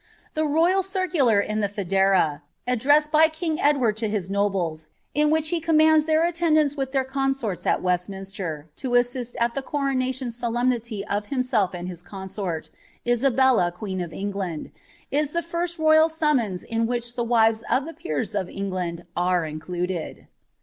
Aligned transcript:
The 0.33 0.45
royal 0.47 0.81
circular 0.81 1.39
in 1.39 1.59
the 1.59 1.67
ddressed 1.69 3.11
by 3.11 3.27
king 3.27 3.61
Edward 3.61 3.97
to 3.97 4.09
his 4.09 4.31
nobles, 4.31 4.87
in 5.13 5.29
which 5.29 5.45
^ 5.45 5.47
he 5.49 5.61
corn 5.61 5.79
er 5.79 6.23
attendance 6.23 6.75
with 6.75 6.91
their 6.91 7.03
consorts 7.03 7.67
at 7.67 7.83
Westminster, 7.83 8.65
to 8.77 8.95
assist 8.95 9.35
at 9.39 9.53
ition 9.55 10.31
solemnity 10.31 11.05
of 11.05 11.27
himself 11.27 11.75
and 11.75 11.87
his 11.87 12.01
consort, 12.01 12.71
Tsabellti 13.05 13.73
queen 13.75 14.01
of 14.01 14.11
is 15.11 15.33
the 15.33 15.43
first 15.43 15.77
royal 15.77 16.09
summons 16.09 16.63
in 16.63 16.87
which 16.87 17.15
the 17.15 17.23
wives 17.23 17.63
of 17.69 17.85
the 17.85 17.93
peers 17.93 18.33
of 18.33 18.47
re 18.47 18.55
included.' 19.47 20.25